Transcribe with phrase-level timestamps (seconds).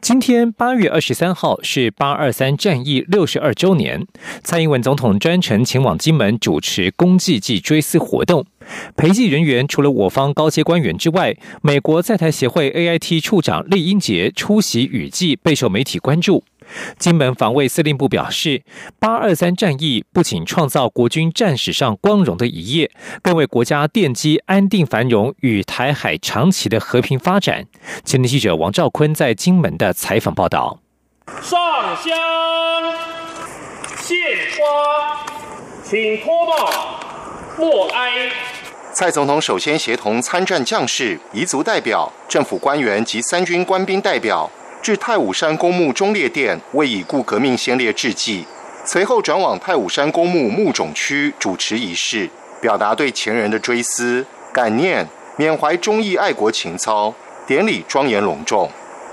[0.00, 4.06] 今天八月二十三号是八二三战役六十二周年，
[4.42, 8.44] 蔡英文总统专程前往金门主持公祭暨追思活动。
[8.96, 16.44] 陪祭人员除了我方高阶官员之外，美国在台协会 AIT 处长厉英杰出席雨季，备受媒体关注。
[16.98, 18.62] 金门防卫司令部表示，
[18.98, 22.90] 八二三战役不仅创造国军战史上光荣的一页，
[23.22, 27.66] 更为国家奠基安定繁荣与台海长期的和平发展。
[28.04, 30.80] 前天记者王兆坤在金门的采访报道：
[31.42, 31.58] 上
[31.96, 32.12] 香
[33.98, 34.18] 献
[34.56, 35.24] 花，
[35.84, 36.70] 请脱帽
[37.58, 38.30] 默哀。
[38.94, 44.50] 蔡总统首先协同参战将士、彝族代表、政府官员及三军官兵代表。
[44.82, 48.44] 至太武山公墓忠烈殿为已故革命先烈致祭，
[48.84, 52.28] 随后转往太武山公墓墓冢区主持仪式，
[52.60, 57.14] 表达对前人的追思、感念、缅怀忠义爱国情操。
[57.46, 58.68] 典礼庄严隆重，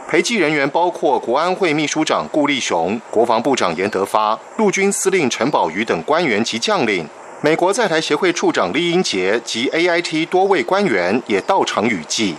[0.08, 7.08] 陪祭人员包括国安会秘书长顾立雄、国防部长严德发、陆军司令陈宝瑜等官员及将领。
[7.42, 12.36] 美国在台协会处长厉英杰及 AIT 多位官员也到场雨祭。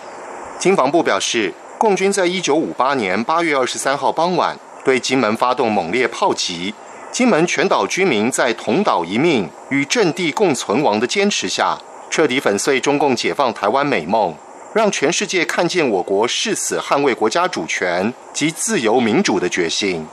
[0.59, 1.55] 经防部表示。
[1.81, 6.75] 共军在一九五八年八月二十三号傍晚对金门发动猛烈炮击，
[7.11, 11.78] 金门全岛居民在同岛一命与阵地共存亡的坚持下，
[12.11, 14.34] 彻底粉碎中共解放台湾美梦，
[14.75, 20.06] 让全世界看见我国誓死捍卫国家主权及自由民主的决心。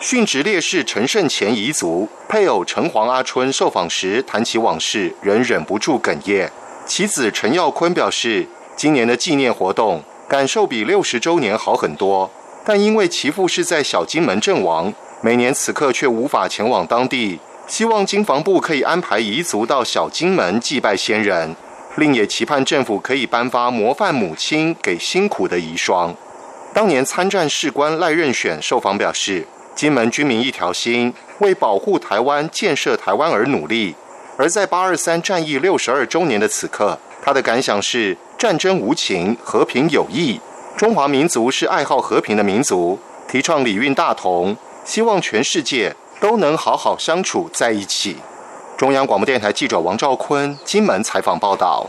[0.00, 6.50] 殉职烈士陈胜乾彝族配偶陈黄阿春受访时谈起往事，仍忍不住哽咽。
[6.84, 10.02] 其子陈耀坤表示，今年的纪念活动。
[10.34, 12.28] 感受比六十周年好很多，
[12.64, 17.38] 但因为其父是在小金门阵亡，每年此刻却无法前往当地。
[17.68, 21.54] 希望经防部可以安排彝族到小金门祭拜先人，
[21.94, 26.12] 另也期盼政府可以颁发模范母亲给辛苦的遗孀。
[26.72, 29.46] 当年参战士官赖任选受访表示，
[29.76, 33.94] 金门军民一条心，为保护台湾、建设台湾而努力。
[34.36, 38.16] 而在八二三战役六十二周年的此刻，他的感想是。
[38.36, 40.38] 战争无情，和平有益。
[40.76, 44.54] 中华民族是爱好和平的民族，提倡礼运大同，
[44.84, 48.18] 希望全世界都能好好相处在一起。
[48.76, 51.88] 中央广播电台记者王兆坤金门采访报道。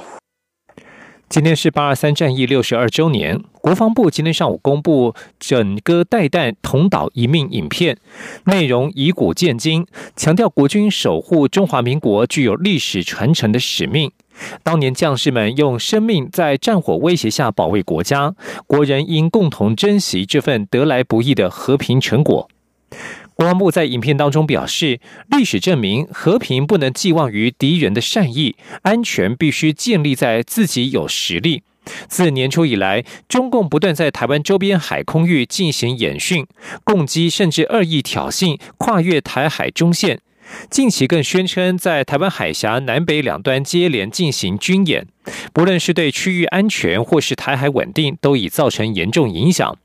[1.28, 7.97] 今天是八二三战役六十二周年，国防部今天上午公布《整个带弹同岛一命》影片，
[8.46, 14.12] 内容以古鉴今，强调国军守护中华民国具有历史传承的使命。
[14.63, 18.36] 当年将士们用生命在战火威胁下保卫国家，
[18.68, 22.47] 国人应共同珍惜这份得来不易的和平成果。
[23.35, 31.63] 国防部在影片当中表示，历史证明，和平不能寄望于敌人的善意，安全必须建立在自己有实力。
[32.07, 36.47] 自年初以来，中共不断在台湾周边海空域进行演训、
[36.84, 40.22] 攻击，甚至恶意挑衅，跨越台海中线。
[40.69, 45.06] 近期更宣称在台湾海峡南北两端接连进行军演，
[45.51, 49.78] 不论是对区域安全或是台海稳定，都已造成严重影响。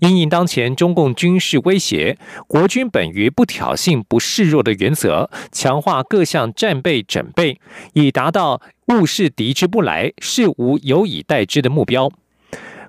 [0.00, 7.58] 因应当前中共军事威胁，国军本于不挑衅、不示弱的原则，强化各项战备准备，
[7.94, 12.10] 以达到物视敌之不来，事无有以待之的目标。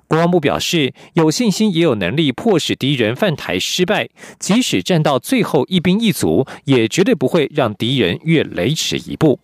[0.08, 4.08] 国防部表示，有信心也有能力迫使敌人犯台失败，
[4.38, 9.40] 即使战到最后一兵一卒，也绝对不会让敌人越雷池一步。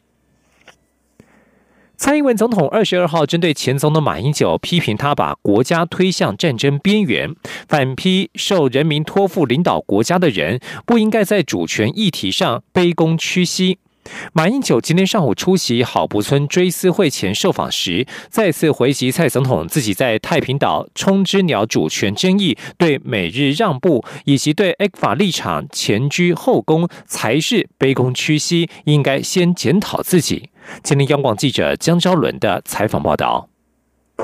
[2.02, 7.32] 蔡英文总统二十二号针对前总统马英九批评他把国家推向战争边缘，
[7.68, 13.78] 反批受人民托付领导国家的人不应该在主权议题上卑躬屈膝。
[14.32, 30.50] 马英九今天上午出席好不村追思会前受访时，再次回击蔡总统自己在太平岛冲之鸟主权争议、对美日让步以及对 A 法立场前居后攻，才是卑躬屈膝，应该先检讨自己。
[30.82, 33.51] 今天央广记者江昭伦的采访报道。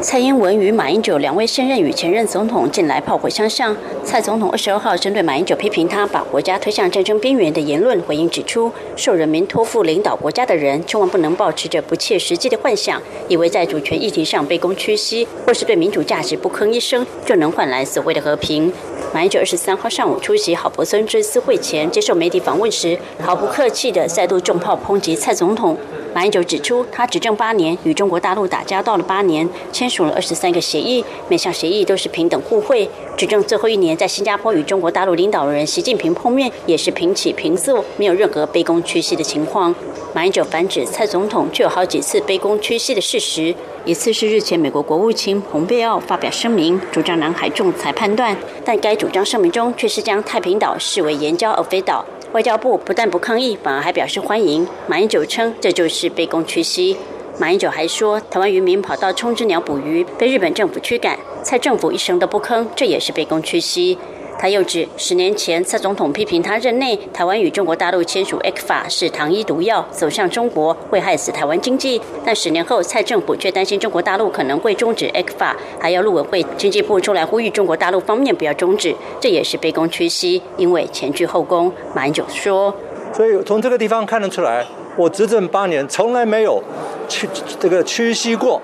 [0.01, 3.77] 蔡英文与马英九两位现任与前任总统近来炮火相向。
[4.05, 18.73] 蔡总统二十二号针对马英九批评他把国家推向战争边缘的言论回应指出，受人民托付领导国家的人，千万不能抱持着不切实际的幻想，以为在主权议题上卑躬屈膝，或是对民主价值不吭一声，就能换来所谓的和平。
[19.13, 25.77] 马英九二十三号上午出席郝柏村追思会前接受媒体访问时，毫不客气地再度重炮抨击蔡总统。
[26.19, 32.91] 马英九指出，他执政八年，与中国大陆打交道了八年，签署了二十三个协议，每项协议都是平等互惠。
[33.17, 39.73] 执政最后一年，在新加坡与中国大陆领导人习近平碰面，也是平起平坐，没有任何卑躬屈膝的情况。
[40.13, 43.55] 马英九反指蔡总统却有好几次卑躬屈膝的事实，
[43.85, 52.05] 一次是日前美国国务卿蓬佩奥发表声明，主张南海仲裁判断，但该主张声明中却是将太平岛视为岩礁而非岛。
[52.33, 54.67] 外交部不但不抗议，反而还表示欢迎。
[54.87, 56.95] 马英九称这就是卑躬屈膝。
[57.39, 63.97] 马英九还说，台湾渔民跑到冲之鸟捕鱼，被日本政府驱赶，蔡政府一声都不吭，这也是卑躬屈膝。
[64.41, 72.01] 他又指，十年前蔡总统批评他任内台湾与中国大陆签署 A 法是糖衣毒药，走向中国会害死台湾经济。
[72.25, 81.73] 但十年后，蔡政府却担心中国大陆可能会终止 A 法，还要陆委会、经济部出来呼吁中国大陆方面不要终止，这也是卑躬屈膝，因为前倨后恭。
[81.93, 82.73] 马英九说
[83.13, 84.65] ：“所以从这个地方看得出来，
[84.97, 86.63] 我执政八年从来没有
[87.09, 88.63] 屈这个屈膝过。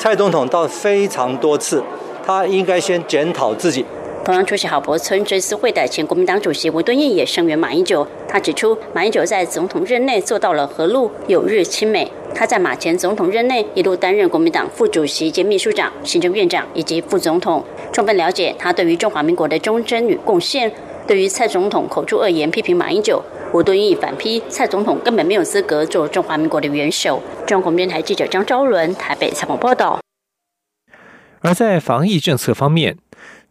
[0.00, 1.80] 蔡总统倒非常多次，
[2.26, 3.86] 他应该先检讨自己。”
[4.24, 8.06] 同样出席郝柏村追思会的前国民党主席吴敦义也声援马英九。
[8.28, 12.08] 他指出，马英九在总统任内做到了和路友日亲美。
[12.32, 20.72] 他在马前总统任内一路担任国民党副主席兼秘书长、行政院长以及副总统，充分了解他对于中华民国的忠贞与贡献。
[21.04, 23.20] 对于蔡总统口出恶言批评马英九，
[23.52, 27.20] 吴敦义反批蔡总统根本没有资格做中华民国的元首。
[27.44, 29.98] 中国电台记者张昭伦台北采访报道。
[31.40, 32.96] 而在防疫政策方面。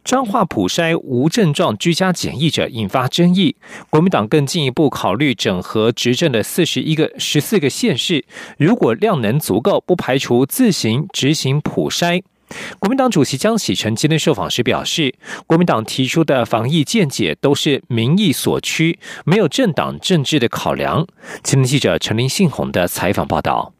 [0.04, 3.54] 彰化普筛无症状居家检疫者引发争议，
[3.88, 8.24] 国民党更进一步考虑整合执政的四十一个、十四个县市，
[8.58, 12.22] 如果量能足够，不排除自行执行普筛。
[12.80, 15.14] 国民党主席江启臣今天受访时表示，
[15.46, 21.06] 国民党提出的防疫见解都是民意所趋，没有政党政治的考量。
[21.44, 23.72] 青年记者陈林信宏的采访报道。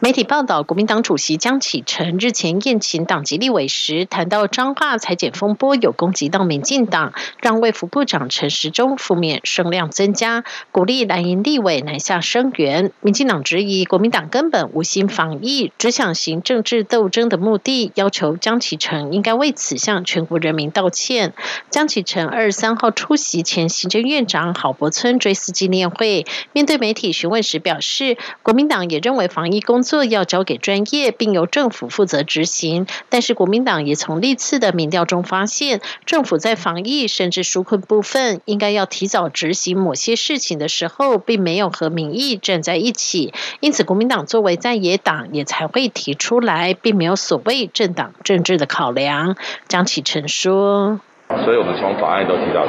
[0.00, 12.90] 媒体报道，国民党主席江启臣日前宴请党籍立委时，谈到彰化裁剪风波有攻击到民进党，让卫福部长陈时中负面声量增加，鼓励蓝营立委南下声援。
[13.00, 21.32] 民进党质疑国民党根本无心防疫，只想行政治斗争的目的，要求江启臣应该为此向全国人民道歉。
[21.70, 30.04] 江启臣二十三号出席前行政院长郝柏村追思纪念会，面对媒体询问时表示，国民党也认为防疫工作。
[30.04, 32.86] 要交给专业，并由政府负责执行。
[33.08, 43.32] 但是国民党也从历次的民调中发现，政府在防疫甚至纾困部分，应该要提早执行某些事情的时候，并没有和民意站在一起。
[43.60, 49.36] 因此，国民党作为在野党，也才会提出来，并没有所谓政党政治的考量。
[49.68, 51.00] 张启成说。
[51.44, 52.64] 所以我们从法案都提到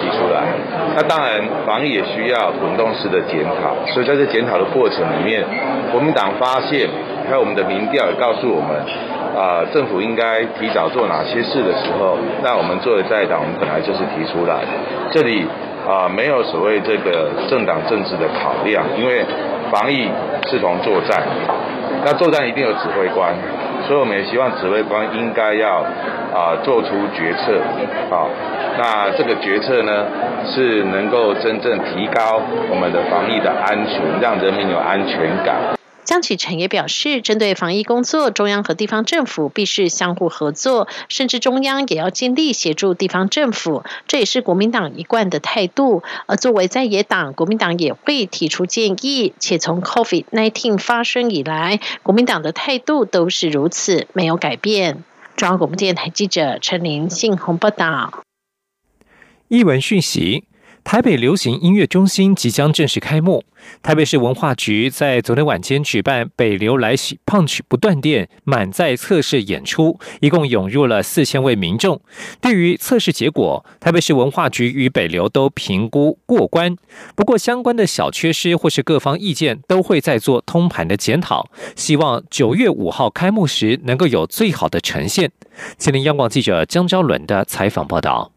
[0.00, 0.42] 提出来，
[0.96, 5.44] 那当然防疫也需要滚动式的检讨，所以在这检讨的过程里面，
[5.92, 6.88] 国民党发现，
[7.26, 8.74] 还有我们的民调也告诉我们，
[9.38, 14.58] 啊，政府应该提早做哪些事的时候，那我们作为在党，我们本来就是提出来，
[15.12, 15.46] 这里
[15.86, 19.24] 啊没有所谓这个政党政治的考量，因为
[19.70, 20.10] 防疫
[20.50, 21.22] 是同作战，
[22.04, 23.32] 那作战一定有指挥官。
[23.86, 25.84] 所以我们也希望指挥官应该要
[26.32, 27.58] 啊做出决策，
[28.10, 28.26] 啊，
[28.78, 30.06] 那这个决策呢
[30.46, 32.40] 是能够真正提高
[32.70, 35.81] 我们的防疫的安全，让人民有安全感。
[36.04, 46.02] 江启臣也表示，针对防疫工作，中央和地方政府必须相互合作，甚至中央也要尽力协助地方政府，这也是国民党一贯的态度。
[46.26, 55.04] 而作为在野党，国民党也会提出建议，且从 COVID-19 发生以来，国民党的态度都是如此，没有改变。
[55.36, 58.22] 中央广播电台记者陈琳信鸿报道。
[59.48, 60.44] 译文讯息。
[60.84, 63.44] 台北流行音乐中心即将正式开幕。
[63.80, 72.00] 台北市文化局在昨天晚间举办“北流来袭，Punch 不断电”满载测试演出，一共涌入了四千位民众。
[72.40, 76.76] 对于测试结果，台北市文化局与北流都评估过关。
[77.14, 85.30] 不过，相关的小缺失或是各方意见都会再做通盘的检讨，希望九月五号开幕时能够有最好的呈现。
[85.78, 88.31] 吉林央广记者江昭伦的采访报道。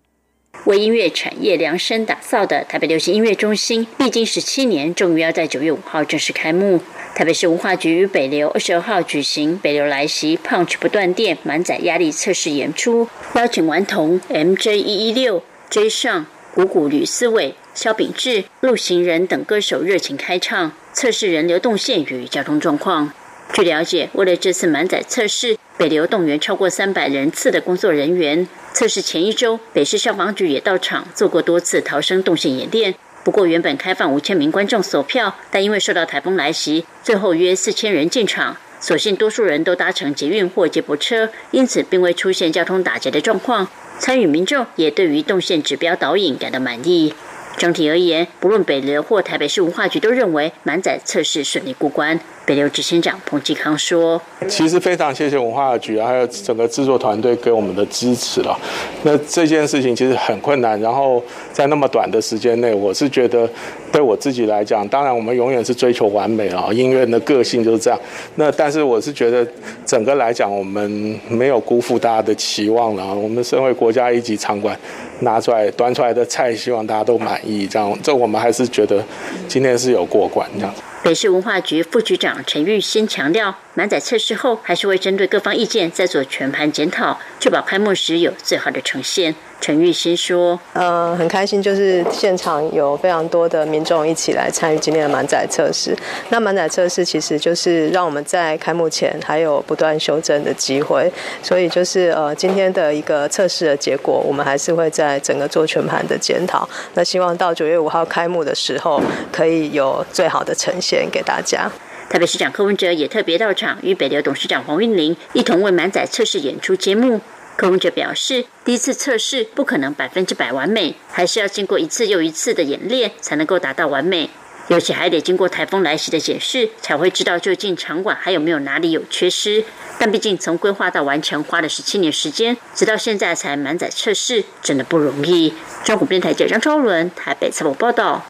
[0.64, 6.82] 为音乐产业量身打造的台北流行音乐中心，历经十七年，终于要在九月五号正式开幕。
[7.14, 23.14] 台北市文化局与北流二十二号举行“北流来袭，Punch 不断电”满载压力测试演出，邀请顽童 MJ 一一六、J 上、谷谷吕思伟、萧秉治、陆行人等歌手热情开唱，测试人流动线与交通状况。
[23.54, 28.48] 据了解，为了这次满载测试，北流动员超过三百人次的工作人员。
[28.74, 32.96] 测试前一周，北市消防局也到场做过多次逃生动线演练。
[33.24, 38.56] 不过原本开放五千名观众索票，但因为受到台风来袭，最后约四千人进场。
[38.80, 43.68] 所幸多数人都搭乘捷运或接驳车，因此并未出现交通打劫的状况。
[43.98, 47.14] 参与民众也对于动线指标导引感到满意。
[47.58, 52.20] 整体而言，不论北流或台北市文化局都认为满载测试顺利过关。
[52.46, 58.56] 北流执行长彭继康说：“其实非常谢谢文化局，还有整个制作团队给我们的支持了。
[59.02, 61.22] 那这件事情其实很困难，然后
[61.52, 63.50] 在那么短的时间内，我是觉得
[63.92, 68.00] 对我自己来讲，当然我们永远是追求完美啊，音乐人的个性就是这样。
[68.36, 69.48] 那但是我是觉得
[69.84, 73.16] 整个来讲，我们没有辜负大家的期望了。
[73.16, 74.78] 我们身为国家一级场馆，
[75.22, 77.66] 拿出来端出来的菜，希望大家都满意。
[77.66, 79.04] 这样，这我们还是觉得
[79.48, 89.36] 今天是有过关这样子。”北市文化局副局长陈玉新强调，满载测试后还是会针对各方意见再做全盘检讨，确保开幕时有最好的呈现。
[89.60, 95.94] 陈玉新说：“呃，很开心，就是现场有非常多的民众一起来参与今天的满载测试。
[96.30, 101.12] 那满载测试其实就是让我们在开幕前还有不断修正的机会，
[101.44, 106.68] 所以就是呃今天的一个测试的结果，我们还是会在整个做全盘的检讨。
[106.94, 109.02] 那希望到九月五号开幕的时候，
[109.32, 111.70] 可以有最好的呈现给大家。”
[112.10, 117.20] 台北市长柯文哲也特别到场，与北流董事长黄韵玲一同为满载测试演出节目。
[117.58, 124.30] 柯文哲表示，第一次测试不可能百分之百完美，还是要经过一次又一次的演练才能够达到完美，
[124.68, 129.64] 尤其还得经过台风来袭的检视，才会知道究竟场馆还有没有哪里有缺失。
[129.98, 135.54] 但毕竟从规划到完成花了十七年时间，直到现在才满载测试，真的不容易。
[135.84, 138.26] 中国电台记者张超伦台北采访报道。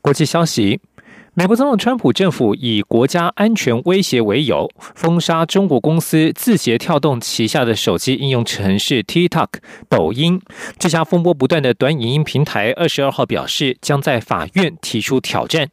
[0.00, 0.80] 国际消息。
[1.38, 9.48] 美国总统川普政府以国家安全威胁为由，封杀中国公司字节跳动旗下的手机应用程式 TikTok（
[9.86, 10.40] 抖音）。
[10.80, 15.68] 这家风波不断的短影音平台二十二号表示，将在法院提出挑战。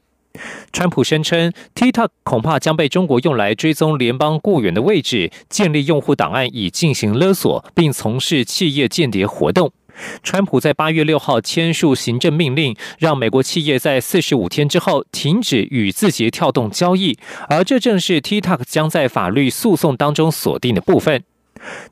[0.74, 9.72] 川普声称，TikTok 恐怕将被中国用来追踪联邦雇员的位置、建立用户档案以进行勒索，并从事企业间谍活动。
[10.22, 17.18] 川普在八月六号签署行政命令，让美国企业在四十五天之后停止与字节跳动交易，
[17.50, 21.24] 而这正是 TikTok 将在法律诉讼当中锁定的部分。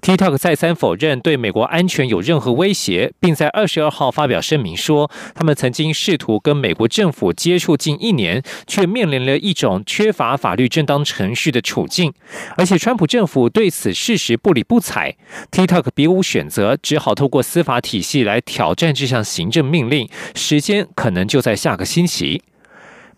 [0.01, 12.13] TikTok 再三否认对美国安全有任何威胁，并在二十二号发表声明说，他们曾经试图跟美国政府接触近一年，却面临了一种缺乏法律正当程序的处境。
[12.57, 15.15] 而且，川普政府对此事实不理不睬
[15.51, 22.41] ，TikTok 别无选择，只好透过司法体系来挑战这项行政命令，时间可能就在下个星期。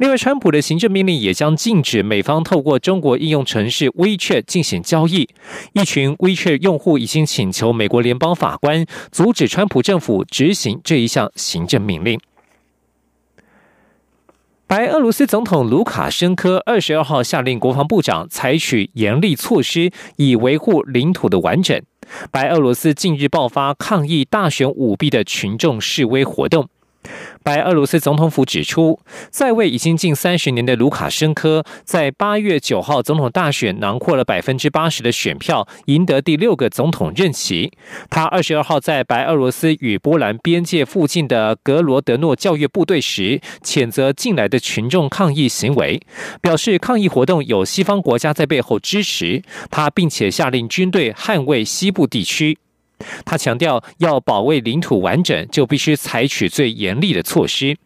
[0.03, 5.29] 另外，川普的行政命令也将禁止美方透过中国应用程式 WeChat 进行交易。
[5.71, 12.19] 一群 WeChat 用户已经请求美国联邦法官阻止川普政府执行这一项行政命令。
[14.67, 21.81] 白俄罗斯总统卢卡申科二十二号下令国防部长采取严厉措施，以维护领土的完整。
[22.29, 26.67] 白俄罗斯近日爆发抗议大选舞弊的群众示威活动。
[27.43, 37.71] 白俄罗斯总统府指出，在位已经近三十年的卢卡申科，在八月九号总统大选囊括了百分之八十的选票，赢得第六个总统任期。
[38.09, 46.01] 他二十二号在白俄罗斯与波兰边界附近的格罗德诺教育部队时，谴责进来的群众抗议行为，
[46.41, 52.57] 表示抗议活动有西方国家在背后支持他，并且下令军队捍卫西部地区。
[53.25, 57.77] 他强调，要保卫领土完整，就必须采取最严厉的措施。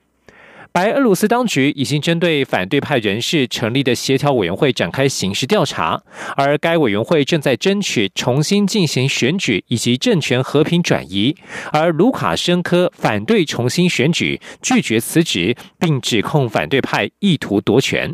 [0.74, 6.04] 白俄罗斯当局已经针对反对派人士成立的协调委员会展开刑事调查，
[6.36, 11.36] 而该委员会正在争取重新进行选举以及政权和平转移。
[11.72, 18.14] 而卢卡申科反对重新选举，拒绝辞职，并指控反对派意图夺权。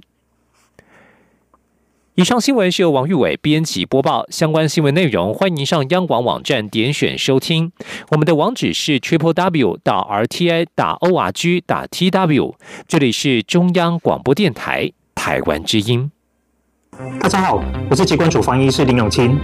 [2.15, 4.23] 以上新闻是由王玉伟编辑播报。
[4.29, 7.71] 相关新闻内容，欢迎上央广网站点选收听。
[8.11, 12.53] 我们的网址是 triple w 打 r t i 打 o r g 打 t w。
[12.87, 16.11] 这里是中央广播电台台湾之音。
[17.19, 19.35] 大家好，我是疾管署防疫师林永清。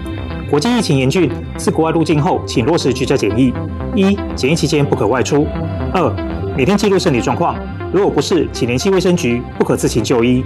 [0.47, 3.51] 国际疫情严峻，自国外入境后，请落实居家检疫：
[3.95, 5.43] 一、检疫期间不可外出；
[5.91, 6.13] 二、
[6.55, 7.57] 每天记录身体状况，
[7.91, 10.43] 如果不是，请联系卫生局，不可自行就医；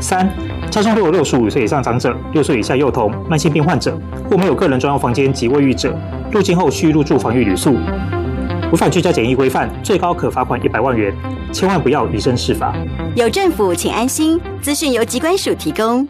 [0.00, 0.32] 三。
[0.82, 3.96] 家中都有六十五岁以上长者、六岁以下幼童、慢性病患者
[4.28, 5.96] 或没有个人专用房间及卫浴者，
[6.32, 7.74] 入境后需入住防疫旅宿。
[8.72, 11.14] 违反居家检疫规范，最高可罚款一百万元。
[11.52, 12.74] 千万不要以身试法。
[13.14, 14.40] 有政府，请安心。
[14.60, 16.08] 资讯由机关署提供。